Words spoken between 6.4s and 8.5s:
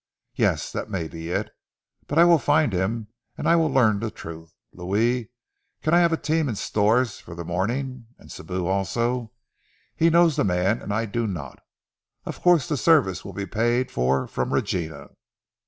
and stores for the morning? And